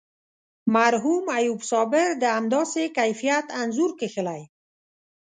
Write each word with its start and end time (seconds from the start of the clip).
مرحوم 0.75 1.23
ایوب 1.37 1.61
صابر 1.69 2.07
د 2.21 2.23
همداسې 2.37 2.83
کیفیت 2.97 3.45
انځور 3.61 3.91
کښلی. 3.99 4.41